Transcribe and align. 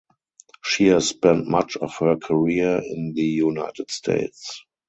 She 0.63 0.85
has 0.87 1.07
spent 1.09 1.47
much 1.47 1.77
of 1.77 1.95
her 1.97 2.15
career 2.15 2.81
in 2.83 3.13
the 3.13 3.21
United 3.21 3.91
States. 3.91 4.65